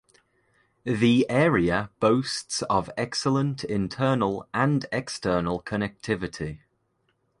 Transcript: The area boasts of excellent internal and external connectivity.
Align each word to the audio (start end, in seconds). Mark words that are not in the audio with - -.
The 0.83 1.29
area 1.29 1.91
boasts 1.99 2.63
of 2.63 2.89
excellent 2.97 3.63
internal 3.63 4.49
and 4.51 4.83
external 4.91 5.61
connectivity. 5.61 6.61